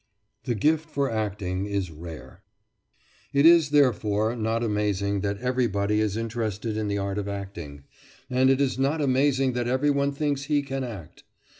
THE 0.45 0.55
GIFT 0.55 0.89
FOR 0.89 1.11
ACTING 1.11 1.67
IS 1.67 1.91
RARE 1.91 2.41
It 3.33 3.45
is, 3.45 3.69
therefore, 3.69 4.35
not 4.35 4.63
amazing 4.63 5.21
that 5.21 5.37
everybody 5.37 6.01
is 6.01 6.17
interested 6.17 6.75
in 6.75 6.87
the 6.87 6.97
art 6.97 7.19
of 7.19 7.27
acting, 7.27 7.83
and 8.27 8.49
it 8.49 8.59
is 8.59 8.79
not 8.79 8.99
amazing 8.99 9.53
that 9.53 9.67
every 9.67 9.91
one 9.91 10.11
thinks 10.11 10.45
he 10.45 10.63
can 10.63 10.83
act. 10.83 11.23